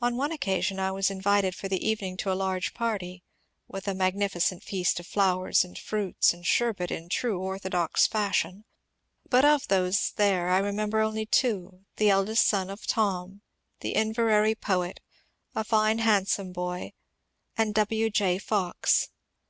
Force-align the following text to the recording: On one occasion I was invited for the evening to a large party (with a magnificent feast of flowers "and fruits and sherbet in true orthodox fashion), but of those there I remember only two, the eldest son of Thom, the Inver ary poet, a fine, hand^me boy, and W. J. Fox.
On 0.00 0.16
one 0.16 0.32
occasion 0.32 0.78
I 0.80 0.90
was 0.92 1.10
invited 1.10 1.54
for 1.54 1.68
the 1.68 1.86
evening 1.86 2.16
to 2.18 2.32
a 2.32 2.32
large 2.32 2.72
party 2.72 3.22
(with 3.66 3.86
a 3.86 3.92
magnificent 3.92 4.62
feast 4.62 4.98
of 4.98 5.06
flowers 5.06 5.62
"and 5.62 5.76
fruits 5.76 6.32
and 6.32 6.46
sherbet 6.46 6.90
in 6.90 7.10
true 7.10 7.38
orthodox 7.38 8.06
fashion), 8.06 8.64
but 9.28 9.44
of 9.44 9.68
those 9.68 10.12
there 10.12 10.48
I 10.48 10.56
remember 10.56 11.00
only 11.00 11.26
two, 11.26 11.84
the 11.96 12.08
eldest 12.08 12.46
son 12.48 12.70
of 12.70 12.80
Thom, 12.80 13.42
the 13.80 13.92
Inver 13.92 14.32
ary 14.32 14.54
poet, 14.54 15.00
a 15.54 15.64
fine, 15.64 15.98
hand^me 15.98 16.50
boy, 16.50 16.94
and 17.54 17.74
W. 17.74 18.08
J. 18.08 18.38
Fox. 18.38 19.10